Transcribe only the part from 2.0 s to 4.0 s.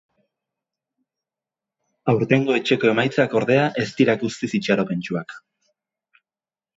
Aurtengo etxeko emaitzak, ordea, ez